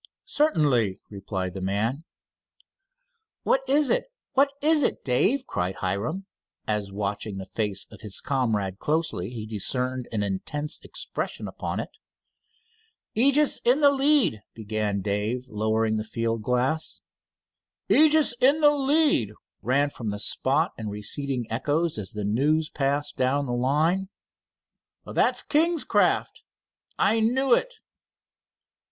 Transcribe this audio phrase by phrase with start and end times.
[0.25, 2.05] "Certainly," replied the man.
[3.43, 6.25] "What is it, Dave?" cried Hiram,
[6.67, 11.91] as, watching the face of his comrade closely, he discerned an intense expression upon it.
[13.13, 17.01] "Aegis in the lead" began Dave, lowering the field glass.
[17.87, 23.17] "Aegis in the lead!" ran from the spot in receding echoes as the news passed
[23.17, 24.09] down the line.
[25.05, 26.41] "That's King's craft."
[26.97, 27.75] "I knew it!"